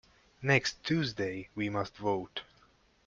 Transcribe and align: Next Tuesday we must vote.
Next 0.41 0.83
Tuesday 0.83 1.49
we 1.53 1.69
must 1.69 1.95
vote. 1.97 2.41